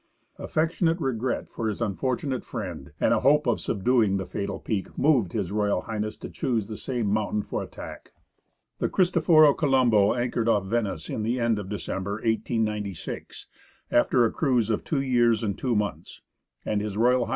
[0.39, 5.35] Affectionate regret for his unfortunate friend, and a hope of subduing the fatal peak, moved
[5.35, 5.85] H.R.
[6.01, 6.17] H.
[6.17, 8.11] to choose the same mountain for attack.
[8.79, 13.45] The Cristoforo Colombo anchored off Venice at the end of December, 1896,
[13.91, 16.21] after a cruise of two years and two months,
[16.65, 17.19] and H.R.
[17.21, 17.29] H.